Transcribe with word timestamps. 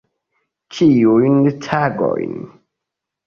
Ĉiujn 0.77 1.37
tagojn. 1.67 2.33